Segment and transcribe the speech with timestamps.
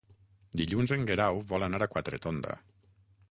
[0.61, 2.57] Dilluns en Guerau vol anar a Quatretonda.